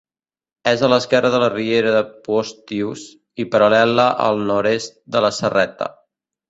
És 0.69 0.79
a 0.85 0.87
l'esquerra 0.93 1.29
de 1.35 1.41
la 1.43 1.49
Riera 1.53 1.91
de 1.97 2.01
Postius, 2.29 3.05
i 3.45 3.49
paral·lela 3.57 4.09
al 4.27 4.45
nord-est 4.51 5.01
de 5.17 5.27
la 5.29 5.37
Serreta. 5.43 5.97